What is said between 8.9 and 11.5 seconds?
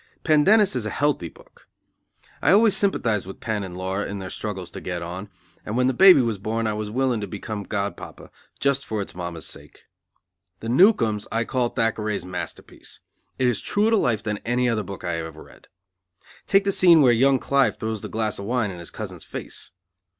its Mamma's sake. The Newcomes I